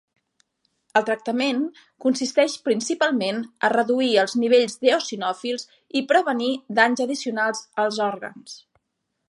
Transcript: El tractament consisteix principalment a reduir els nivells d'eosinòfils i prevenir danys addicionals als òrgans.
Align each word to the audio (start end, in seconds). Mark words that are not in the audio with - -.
El 0.99 1.03
tractament 1.09 1.59
consisteix 2.05 2.55
principalment 2.69 3.43
a 3.67 3.71
reduir 3.75 4.09
els 4.23 4.35
nivells 4.45 4.79
d'eosinòfils 4.85 5.69
i 6.01 6.03
prevenir 6.13 6.51
danys 6.81 7.05
addicionals 7.07 7.63
als 7.85 8.01
òrgans. 8.11 8.61